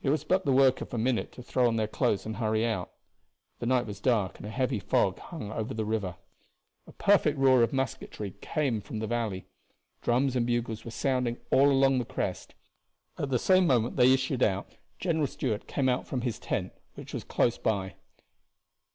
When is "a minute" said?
0.94-1.30